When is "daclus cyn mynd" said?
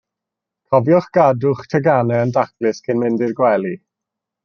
2.41-3.27